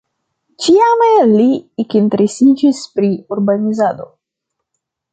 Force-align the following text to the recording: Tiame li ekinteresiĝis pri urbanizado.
Tiame 0.63 1.09
li 1.33 1.45
ekinteresiĝis 1.85 2.83
pri 2.99 3.13
urbanizado. 3.37 4.13